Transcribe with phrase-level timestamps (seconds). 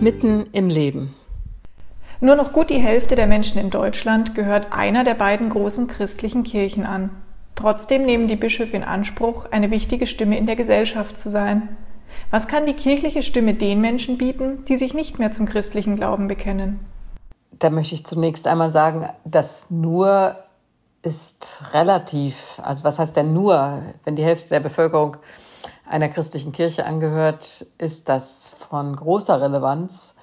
[0.00, 1.14] mitten im Leben.
[2.20, 6.42] Nur noch gut die Hälfte der Menschen in Deutschland gehört einer der beiden großen christlichen
[6.42, 7.10] Kirchen an.
[7.54, 11.76] Trotzdem nehmen die Bischöfe in Anspruch, eine wichtige Stimme in der Gesellschaft zu sein.
[12.30, 16.28] Was kann die kirchliche Stimme den Menschen bieten, die sich nicht mehr zum christlichen Glauben
[16.28, 16.80] bekennen?
[17.52, 20.36] Da möchte ich zunächst einmal sagen, dass nur
[21.02, 22.60] ist relativ.
[22.62, 23.82] Also was heißt denn nur?
[24.04, 25.16] Wenn die Hälfte der Bevölkerung
[25.90, 30.14] einer christlichen Kirche angehört, ist das von großer Relevanz.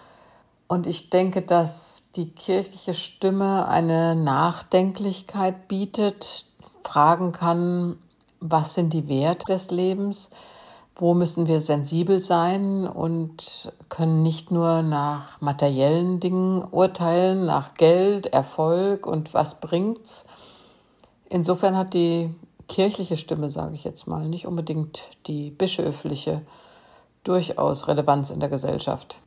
[0.68, 6.46] Und ich denke, dass die kirchliche Stimme eine Nachdenklichkeit bietet,
[6.84, 7.98] fragen kann,
[8.40, 10.30] was sind die Werte des Lebens,
[10.96, 18.28] wo müssen wir sensibel sein und können nicht nur nach materiellen Dingen urteilen, nach Geld,
[18.28, 20.26] Erfolg und was bringt's.
[21.30, 22.34] Insofern hat die
[22.68, 26.42] kirchliche Stimme, sage ich jetzt mal, nicht unbedingt die bischöfliche,
[27.24, 29.20] durchaus Relevanz in der Gesellschaft.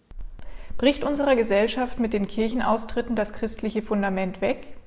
[0.79, 4.79] Bricht unserer Gesellschaft mit den Kirchenaustritten das christliche Fundament weg?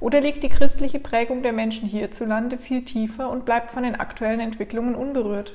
[0.00, 4.40] Oder liegt die christliche Prägung der Menschen hierzulande viel tiefer und bleibt von den aktuellen
[4.40, 5.52] Entwicklungen unberührt?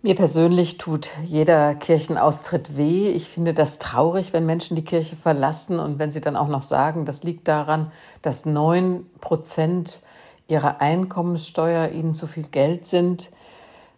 [0.00, 3.10] Mir persönlich tut jeder Kirchenaustritt weh.
[3.10, 6.62] Ich finde das traurig, wenn Menschen die Kirche verlassen und wenn sie dann auch noch
[6.62, 7.90] sagen, das liegt daran,
[8.22, 10.02] dass neun Prozent
[10.48, 13.30] ihrer Einkommenssteuer ihnen zu viel Geld sind.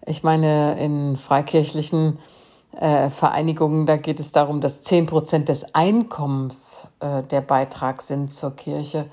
[0.04, 2.18] Ich meine, in freikirchlichen
[2.78, 8.34] äh, Vereinigungen, da geht es darum, dass zehn Prozent des Einkommens äh, der Beitrag sind
[8.34, 9.06] zur Kirche.